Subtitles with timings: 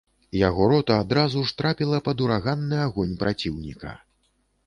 [0.37, 3.91] Яго рота адразу ж трапіла пад ураганны агонь праціўніка.